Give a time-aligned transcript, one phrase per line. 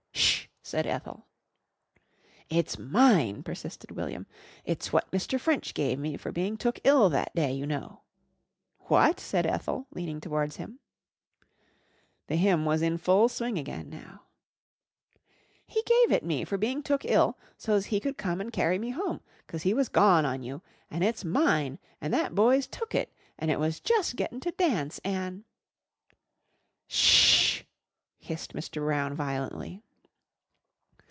[0.13, 0.45] "Sh!"
[0.77, 1.27] said Ethel.
[2.47, 4.25] "It's mine," persisted William.
[4.63, 5.37] "It's what Mr.
[5.37, 8.03] French give me for being took ill that day, you know."
[8.87, 10.79] "What?" said Ethel, leaning towards him.
[12.27, 14.21] The hymn was in full swing again now.
[15.67, 18.91] "He gave it me for being took ill so's he could come and carry me
[18.91, 23.11] home 'cause he was gone on you an' it's mine an' that boy's took it
[23.37, 25.43] an' it was jus' gettin' to dance an'"
[26.87, 27.63] "Sh!"
[28.19, 28.75] hissed Mr.
[28.77, 29.83] Brown violently.